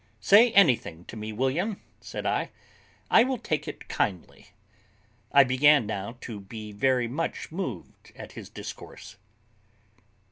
"Say 0.19 0.51
anything 0.53 1.05
to 1.05 1.15
me, 1.15 1.31
William," 1.31 1.79
said 1.99 2.25
I; 2.25 2.49
"I 3.11 3.23
will 3.23 3.37
take 3.37 3.67
it 3.67 3.87
kindly." 3.87 4.47
I 5.31 5.43
began 5.43 5.85
now 5.85 6.17
to 6.21 6.39
be 6.39 6.71
very 6.71 7.07
much 7.07 7.51
moved 7.51 8.11
at 8.15 8.31
his 8.31 8.49
discourse. 8.49 9.17